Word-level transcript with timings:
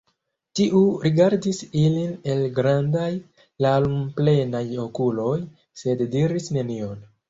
Tiu 0.59 0.79
rigardis 1.03 1.59
ilin 1.81 2.17
el 2.33 2.43
grandaj 2.61 3.13
larmplenaj 3.67 4.67
okuloj, 4.89 5.39
sed 5.87 6.07
diris 6.19 6.55
nenion. 6.61 7.11